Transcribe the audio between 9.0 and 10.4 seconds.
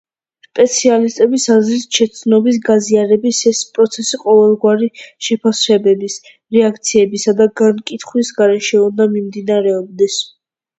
მიმდინარეობდეს.